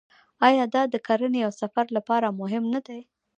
آیا 0.47 0.65
دا 0.73 0.81
د 0.93 0.95
کرنې 1.07 1.41
او 1.47 1.51
سفر 1.61 1.85
لپاره 1.97 2.35
مهم 2.39 2.63
نه 2.73 2.81
دی؟ 2.87 2.99